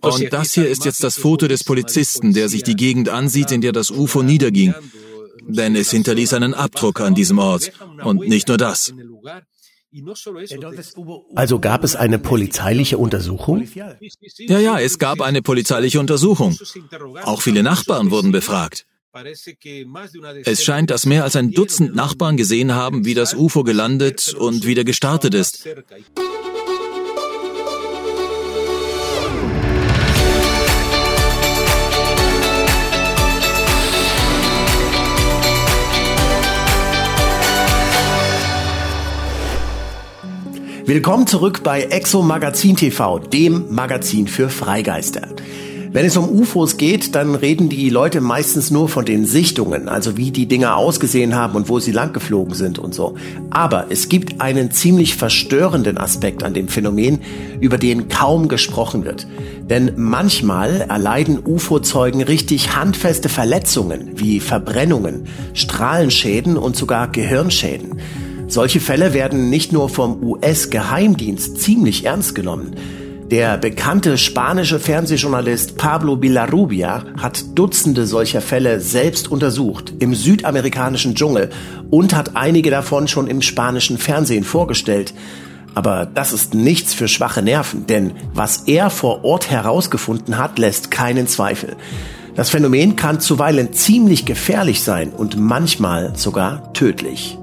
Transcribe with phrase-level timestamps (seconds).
[0.00, 3.60] Und das hier ist jetzt das Foto des Polizisten, der sich die Gegend ansieht, in
[3.60, 4.74] der das UFO niederging.
[5.42, 7.72] Denn es hinterließ einen Abdruck an diesem Ort.
[8.04, 8.94] Und nicht nur das.
[11.34, 13.66] Also gab es eine polizeiliche Untersuchung?
[14.38, 16.56] Ja, ja, es gab eine polizeiliche Untersuchung.
[17.24, 18.86] Auch viele Nachbarn wurden befragt.
[20.44, 24.64] Es scheint, dass mehr als ein Dutzend Nachbarn gesehen haben, wie das UFO gelandet und
[24.64, 25.68] wieder gestartet ist.
[40.92, 45.28] Willkommen zurück bei Exo Magazin TV, dem Magazin für Freigeister.
[45.92, 50.16] Wenn es um UFOs geht, dann reden die Leute meistens nur von den Sichtungen, also
[50.16, 53.14] wie die Dinger ausgesehen haben und wo sie langgeflogen sind und so.
[53.50, 57.20] Aber es gibt einen ziemlich verstörenden Aspekt an dem Phänomen,
[57.60, 59.28] über den kaum gesprochen wird.
[59.62, 68.00] Denn manchmal erleiden UFO-Zeugen richtig handfeste Verletzungen wie Verbrennungen, Strahlenschäden und sogar Gehirnschäden.
[68.50, 72.74] Solche Fälle werden nicht nur vom US-Geheimdienst ziemlich ernst genommen.
[73.30, 81.50] Der bekannte spanische Fernsehjournalist Pablo Villarrubia hat Dutzende solcher Fälle selbst untersucht im südamerikanischen Dschungel
[81.90, 85.14] und hat einige davon schon im spanischen Fernsehen vorgestellt.
[85.76, 90.90] Aber das ist nichts für schwache Nerven, denn was er vor Ort herausgefunden hat, lässt
[90.90, 91.76] keinen Zweifel.
[92.34, 97.38] Das Phänomen kann zuweilen ziemlich gefährlich sein und manchmal sogar tödlich.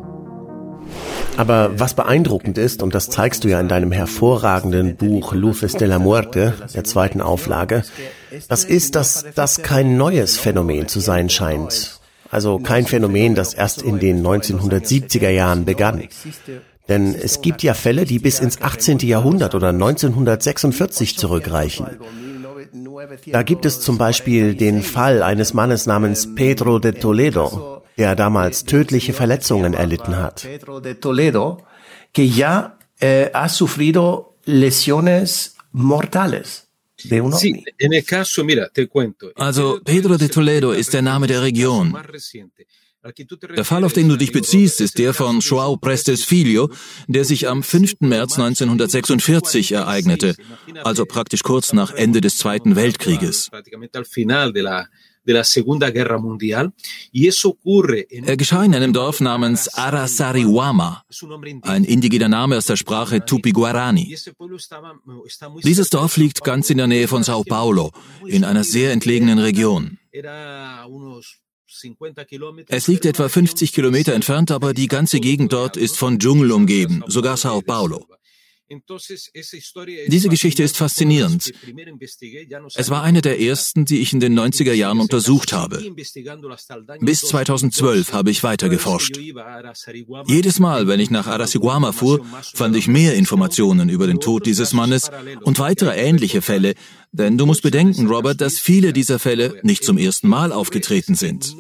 [1.38, 5.88] Aber was beeindruckend ist, und das zeigst du ja in deinem hervorragenden Buch Luces de
[5.88, 7.84] la Muerte, der zweiten Auflage,
[8.50, 12.00] das ist, dass das kein neues Phänomen zu sein scheint.
[12.30, 16.04] Also kein Phänomen, das erst in den 1970er Jahren begann.
[16.90, 19.00] Denn es gibt ja Fälle, die bis ins 18.
[19.00, 21.88] Jahrhundert oder 1946 zurückreichen.
[23.28, 28.66] Da gibt es zum Beispiel den Fall eines Mannes namens Pedro de Toledo, der damals
[28.66, 30.44] tödliche Verletzungen erlitten hat.
[30.44, 31.66] Pedro de Toledo,
[32.14, 36.68] que ya eh, ha sufrido lesiones mortales.
[39.36, 41.96] Also Pedro de Toledo ist der Name der Region.
[43.56, 46.70] Der Fall, auf den du dich beziehst, ist der von Joao Prestes Filho,
[47.08, 48.02] der sich am 5.
[48.02, 50.36] März 1946 ereignete,
[50.84, 53.50] also praktisch kurz nach Ende des Zweiten Weltkrieges.
[58.10, 61.04] Er geschah in einem Dorf namens Arasariwama,
[61.62, 64.16] ein indigener Name aus der Sprache Tupi-Guarani.
[65.64, 67.92] Dieses Dorf liegt ganz in der Nähe von Sao Paulo,
[68.26, 69.98] in einer sehr entlegenen Region.
[72.70, 77.04] Es liegt etwa 50 Kilometer entfernt, aber die ganze Gegend dort ist von Dschungel umgeben,
[77.08, 78.08] sogar Sao Paulo.
[80.08, 81.54] Diese Geschichte ist faszinierend.
[82.76, 85.82] Es war eine der ersten, die ich in den 90er Jahren untersucht habe.
[87.00, 89.18] Bis 2012 habe ich weiter geforscht.
[90.26, 94.74] Jedes Mal, wenn ich nach Arasiguama fuhr, fand ich mehr Informationen über den Tod dieses
[94.74, 95.10] Mannes
[95.44, 96.74] und weitere ähnliche Fälle,
[97.12, 101.56] denn du musst bedenken, Robert, dass viele dieser Fälle nicht zum ersten Mal aufgetreten sind.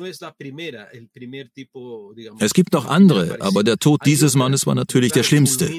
[2.40, 5.70] Es gibt noch andere, aber der Tod dieses Mannes war natürlich der schlimmste.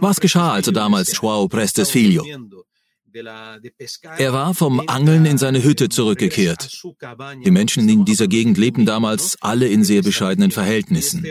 [0.00, 2.24] Was geschah also damals Joao Prestes Filho?
[4.18, 6.82] Er war vom Angeln in seine Hütte zurückgekehrt.
[7.44, 11.24] Die Menschen in dieser Gegend lebten damals alle in sehr bescheidenen Verhältnissen.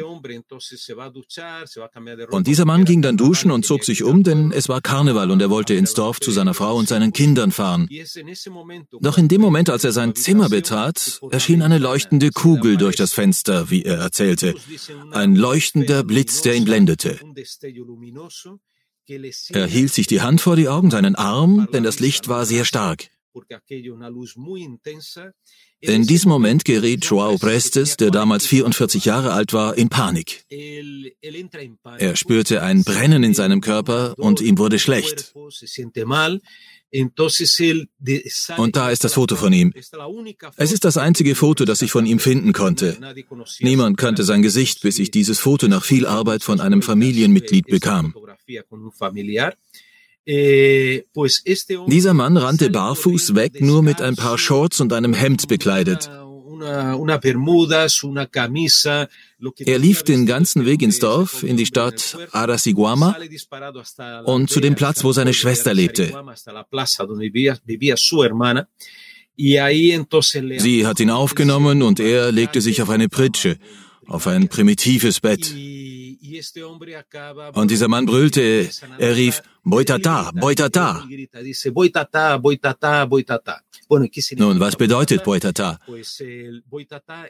[2.32, 5.42] Und dieser Mann ging dann duschen und zog sich um, denn es war Karneval und
[5.42, 7.88] er wollte ins Dorf zu seiner Frau und seinen Kindern fahren.
[9.02, 13.14] Doch in dem Moment, als er sein Zimmer betrat, erschien eine leuchtende Kugel durch das
[13.14, 14.56] Fenster, wie er erzählte.
[15.12, 17.20] Ein leuchtender Blitz, der ihn blendete.
[19.54, 22.66] Er hielt sich die Hand vor die Augen, seinen Arm, denn das Licht war sehr
[22.66, 23.10] stark.
[25.82, 30.44] In diesem Moment geriet Joao Prestes, der damals 44 Jahre alt war, in Panik.
[32.00, 35.34] Er spürte ein Brennen in seinem Körper und ihm wurde schlecht.
[38.58, 39.74] Und da ist das Foto von ihm.
[40.58, 42.98] Es ist das einzige Foto, das ich von ihm finden konnte.
[43.60, 48.14] Niemand kannte sein Gesicht, bis ich dieses Foto nach viel Arbeit von einem Familienmitglied bekam.
[50.26, 51.04] Eh,
[51.88, 56.10] Dieser Mann rannte barfuß weg, nur mit ein paar Shorts und einem Hemd bekleidet.
[59.60, 63.16] Er lief den ganzen Weg ins Dorf, in die Stadt Arasiguama
[64.26, 66.12] und zu dem Platz, wo seine Schwester lebte.
[69.38, 73.58] Sie hat ihn aufgenommen und er legte sich auf eine Pritsche,
[74.08, 75.56] auf ein primitives Bett.
[77.54, 81.04] Und dieser Mann brüllte, er rief, Boitata, Boitata.
[84.38, 85.80] Nun, was bedeutet Boitata?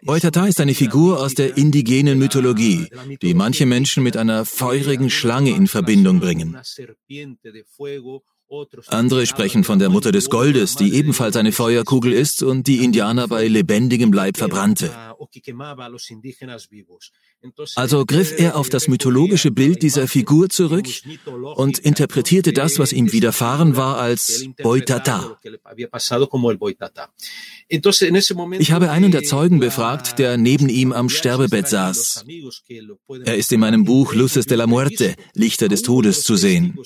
[0.01, 2.87] Boitata ist eine Figur aus der indigenen Mythologie,
[3.21, 6.57] die manche Menschen mit einer feurigen Schlange in Verbindung bringen.
[8.87, 13.27] Andere sprechen von der Mutter des Goldes, die ebenfalls eine Feuerkugel ist und die Indianer
[13.27, 14.89] bei lebendigem Leib verbrannte.
[17.75, 20.87] Also griff er auf das mythologische Bild dieser Figur zurück
[21.55, 25.37] und interpretierte das, was ihm widerfahren war, als Boitata.
[28.59, 32.25] Ich habe einen der Zeugen befragt, der neben ihm am Sterbebett saß.
[33.25, 36.77] Er ist in meinem Buch Luces de la Muerte, Lichter des Todes, zu sehen.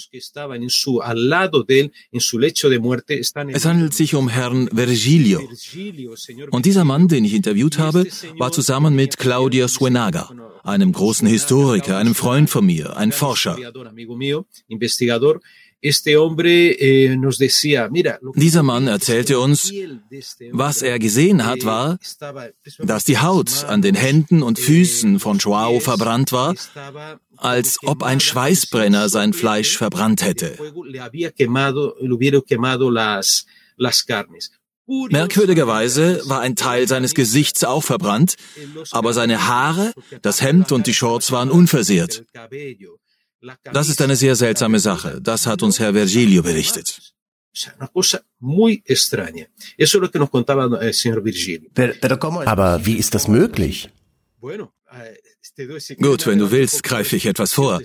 [3.48, 5.42] Es handelt sich um Herrn Virgilio.
[6.52, 8.06] Und dieser Mann, den ich interviewt habe,
[8.38, 10.30] war zusammen mit Claudia Suenaga,
[10.64, 13.58] einem großen Historiker, einem Freund von mir, ein Forscher.
[15.86, 17.18] Eh,
[18.36, 19.72] Dieser Mann erzählte uns,
[20.52, 22.00] was er gesehen hat, war,
[22.80, 26.56] dass die Haut an den Händen und Füßen von Joao verbrannt war,
[27.36, 30.58] als ob ein Schweißbrenner sein Fleisch verbrannt hätte.
[34.86, 38.36] Merkwürdigerweise war ein Teil seines Gesichts auch verbrannt,
[38.92, 42.26] aber seine Haare, das Hemd und die Shorts waren unversehrt.
[43.64, 45.20] Das ist eine sehr seltsame Sache.
[45.22, 47.14] Das hat uns Herr Virgilio berichtet.
[52.46, 53.90] Aber wie ist das möglich?
[56.00, 57.82] Gut, wenn du willst, greife ich etwas vor.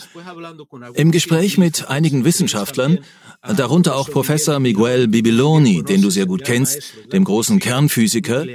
[0.94, 3.00] Im Gespräch mit einigen Wissenschaftlern,
[3.42, 8.46] darunter auch Professor Miguel Bibiloni, den du sehr gut kennst, dem großen Kernphysiker,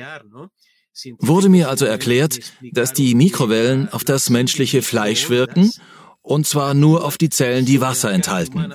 [1.20, 2.40] wurde mir also erklärt,
[2.72, 5.72] dass die Mikrowellen auf das menschliche Fleisch wirken,
[6.22, 8.74] und zwar nur auf die Zellen, die Wasser enthalten.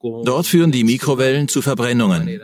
[0.00, 2.40] Dort führen die Mikrowellen zu Verbrennungen.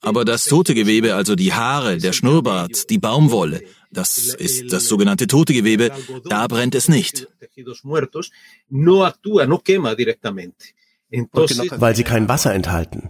[0.00, 5.26] Aber das tote Gewebe, also die Haare, der Schnurrbart, die Baumwolle, das ist das sogenannte
[5.26, 5.92] tote Gewebe,
[6.24, 7.28] da brennt es nicht.
[11.32, 13.08] Weil sie kein Wasser enthalten.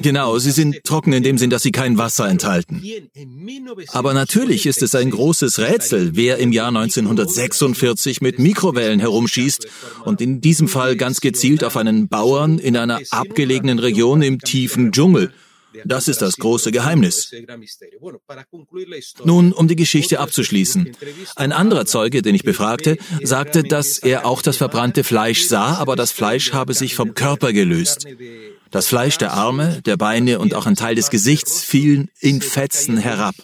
[0.00, 2.82] Genau, sie sind trocken in dem Sinn, dass sie kein Wasser enthalten.
[3.92, 9.66] Aber natürlich ist es ein großes Rätsel, wer im Jahr 1946 mit Mikrowellen herumschießt
[10.04, 14.92] und in diesem Fall ganz gezielt auf einen Bauern in einer abgelegenen Region im tiefen
[14.92, 15.32] Dschungel
[15.84, 17.32] das ist das große Geheimnis.
[19.24, 20.96] Nun, um die Geschichte abzuschließen.
[21.36, 25.96] Ein anderer Zeuge, den ich befragte, sagte, dass er auch das verbrannte Fleisch sah, aber
[25.96, 28.06] das Fleisch habe sich vom Körper gelöst.
[28.70, 32.96] Das Fleisch der Arme, der Beine und auch ein Teil des Gesichts fielen in Fetzen
[32.98, 33.34] herab.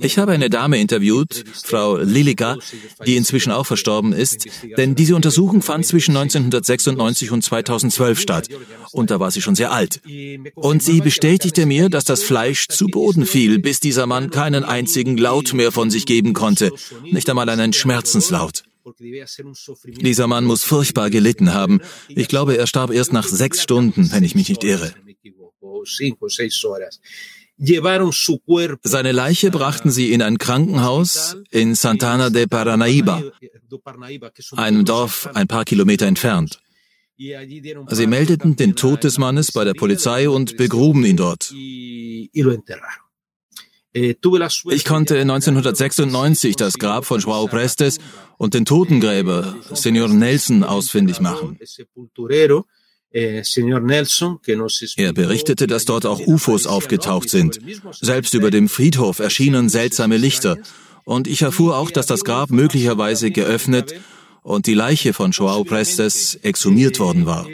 [0.00, 2.56] Ich habe eine Dame interviewt, Frau Lilica,
[3.06, 4.46] die inzwischen auch verstorben ist,
[4.76, 8.48] denn diese Untersuchung fand zwischen 1996 und 2012 statt.
[8.92, 10.00] Und da war sie schon sehr alt.
[10.54, 15.16] Und sie bestätigte mir, dass das Fleisch zu Boden fiel, bis dieser Mann keinen einzigen
[15.16, 16.72] Laut mehr von sich geben konnte,
[17.02, 18.64] nicht einmal einen Schmerzenslaut.
[19.86, 21.80] Dieser Mann muss furchtbar gelitten haben.
[22.08, 24.92] Ich glaube, er starb erst nach sechs Stunden, wenn ich mich nicht irre.
[28.82, 33.22] Seine Leiche brachten sie in ein Krankenhaus in Santana de Paranaíba,
[34.56, 36.60] einem Dorf ein paar Kilometer entfernt.
[37.16, 41.52] Sie meldeten den Tod des Mannes bei der Polizei und begruben ihn dort.
[43.94, 44.14] Äh,
[44.70, 47.98] ich konnte 1996 das Grab von Joao Prestes
[48.38, 51.58] und den Totengräber Senor Nelson ausfindig machen.
[53.14, 53.42] Eh,
[54.96, 57.60] er berichtete, dass dort auch UFOs aufgetaucht sind.
[58.00, 60.56] Selbst über dem Friedhof erschienen seltsame Lichter.
[61.04, 63.94] Und ich erfuhr auch, dass das Grab möglicherweise geöffnet
[64.42, 67.46] und die Leiche von Joao Prestes exhumiert worden war.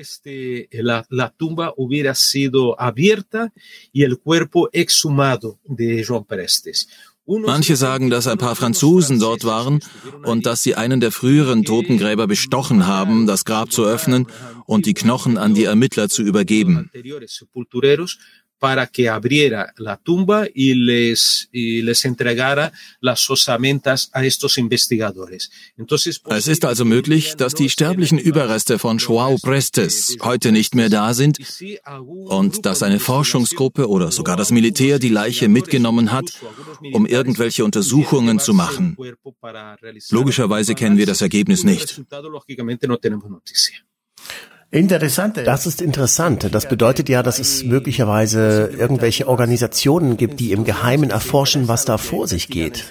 [7.26, 9.80] Manche sagen, dass ein paar Franzosen dort waren
[10.24, 14.26] und dass sie einen der früheren Totengräber bestochen haben, das Grab zu öffnen
[14.64, 16.90] und die Knochen an die Ermittler zu übergeben
[18.58, 25.50] para que abriera la tumba y les, y les entregara las osamentas a estos investigadores.
[25.76, 30.88] Entonces, es ist also möglich, dass die sterblichen Überreste von Joao Prestes heute nicht mehr
[30.88, 31.38] da sind
[32.00, 36.32] und dass eine Forschungsgruppe oder sogar das Militär die Leiche mitgenommen hat,
[36.92, 38.96] um irgendwelche Untersuchungen zu machen.
[40.10, 42.02] Logischerweise kennen wir das Ergebnis nicht.
[44.70, 45.38] Interessant.
[45.38, 46.48] Das ist interessant.
[46.52, 51.96] Das bedeutet ja, dass es möglicherweise irgendwelche Organisationen gibt, die im Geheimen erforschen, was da
[51.96, 52.84] vor sich geht.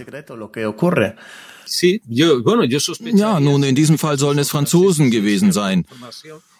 [3.13, 5.85] Ja, nun, in diesem Fall sollen es Franzosen gewesen sein.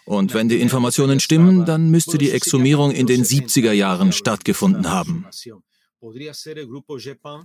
[0.04, 5.26] Und wenn die Informationen stimmen, dann müsste die Exhumierung in den 70er Jahren stattgefunden haben.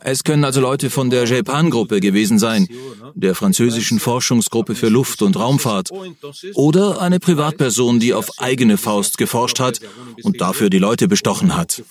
[0.02, 2.68] Es können also Leute von der Jepan-Gruppe gewesen sein,
[3.16, 5.90] der französischen Forschungsgruppe für Luft- und Raumfahrt,
[6.54, 9.80] oder eine Privatperson, die auf eigene Faust geforscht hat
[10.22, 11.82] und dafür die Leute bestochen hat.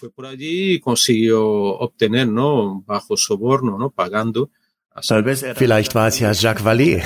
[5.57, 7.03] Vielleicht war es ja Jacques Vallée.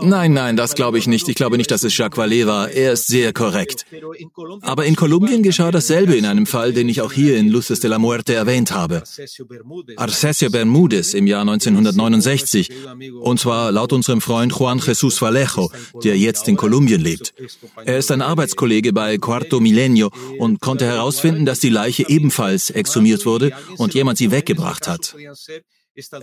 [0.00, 1.28] nein, nein, das glaube ich nicht.
[1.28, 2.70] Ich glaube nicht, dass es Jacques Vallée war.
[2.70, 3.86] Er ist sehr korrekt.
[4.62, 7.90] Aber in Kolumbien geschah dasselbe in einem Fall, den ich auch hier in Luces de
[7.90, 9.02] la Muerte erwähnt habe.
[9.96, 12.70] Arcesio Bermúdez im Jahr 1969.
[13.20, 15.70] Und zwar laut unserem Freund Juan Jesús Vallejo,
[16.04, 17.34] der jetzt in Kolumbien lebt.
[17.84, 23.26] Er ist ein Arbeitskollege bei Cuarto Milenio und konnte herausfinden, dass die Leiche ebenfalls exhumiert
[23.26, 25.16] wurde und jemand sie weggebracht hat.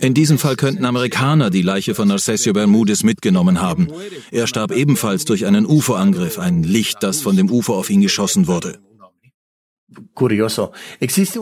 [0.00, 3.88] In diesem Fall könnten Amerikaner die Leiche von Narcesio Bermudez mitgenommen haben.
[4.30, 8.46] Er starb ebenfalls durch einen UFO-Angriff, ein Licht, das von dem UFO auf ihn geschossen
[8.46, 8.78] wurde.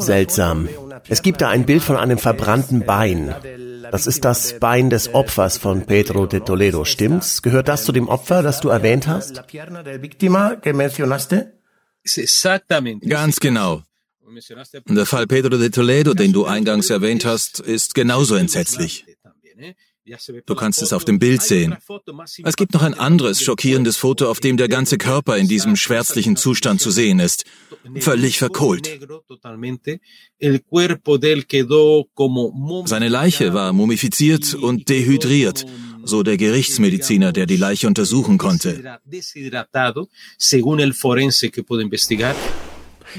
[0.00, 0.68] Seltsam.
[1.08, 3.34] Es gibt da ein Bild von einem verbrannten Bein.
[3.90, 7.42] Das ist das Bein des Opfers von Pedro de Toledo, stimmt's?
[7.42, 9.42] Gehört das zu dem Opfer, das du erwähnt hast?
[13.08, 13.82] Ganz genau.
[14.88, 19.04] Der Fall Pedro de Toledo, den du eingangs erwähnt hast, ist genauso entsetzlich.
[20.46, 21.76] Du kannst es auf dem Bild sehen.
[22.44, 26.36] Es gibt noch ein anderes schockierendes Foto, auf dem der ganze Körper in diesem schwärzlichen
[26.36, 27.44] Zustand zu sehen ist.
[28.00, 28.86] Völlig verkohlt.
[32.84, 35.64] Seine Leiche war mumifiziert und dehydriert,
[36.04, 38.98] so der Gerichtsmediziner, der die Leiche untersuchen konnte.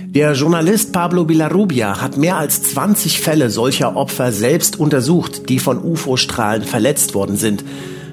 [0.03, 5.81] Der Journalist Pablo Villarrubia hat mehr als 20 Fälle solcher Opfer selbst untersucht, die von
[5.81, 7.63] UFO-Strahlen verletzt worden sind.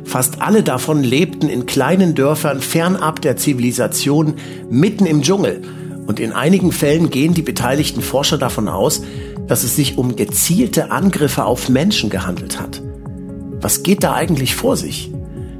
[0.04, 4.34] Fast alle davon lebten in kleinen Dörfern fernab der Zivilisation,
[4.70, 5.62] mitten im Dschungel.
[6.06, 9.02] Und in einigen Fällen gehen die beteiligten Forscher davon aus,
[9.48, 12.80] dass es sich um gezielte Angriffe auf Menschen gehandelt hat.
[13.60, 15.10] Was geht da eigentlich vor sich?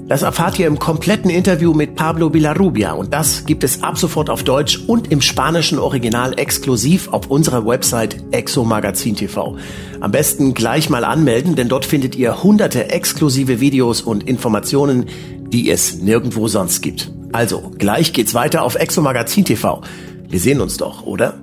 [0.08, 4.28] Das erfahrt ihr im kompletten Interview mit Pablo Villarrubia und das gibt es ab sofort
[4.30, 9.56] auf Deutsch und im spanischen Original exklusiv auf unserer Website Exomagazin TV.
[10.00, 15.06] Am besten gleich mal anmelden, denn dort findet ihr hunderte exklusive Videos und Informationen,
[15.52, 17.12] die es nirgendwo sonst gibt.
[17.32, 19.82] Also, gleich geht's weiter auf Exomagazin TV.
[20.28, 21.38] Wir sehen uns doch, oder?